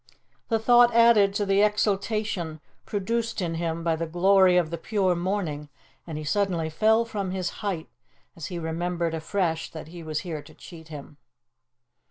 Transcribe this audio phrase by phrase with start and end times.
[0.47, 5.13] The thought added to the exultation produced in him by the glory of the pure
[5.15, 5.69] morning;
[6.07, 7.87] and he suddenly fell from his height
[8.35, 11.17] as he remembered afresh that he was here to cheat him.